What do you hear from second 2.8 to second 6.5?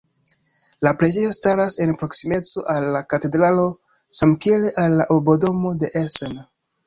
la katedralo samkiel al la urbodomo de Essen.